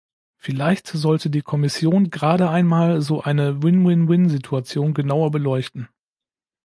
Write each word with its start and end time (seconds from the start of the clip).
Vielleicht 0.35 0.87
sollte 0.87 1.29
die 1.29 1.43
Kommission 1.43 2.09
gerade 2.09 2.49
einmal 2.49 3.01
so 3.01 3.21
eine 3.21 3.61
Win-Win-Win-Situation 3.61 4.95
genauer 4.95 5.29
beleuchten. 5.29 5.89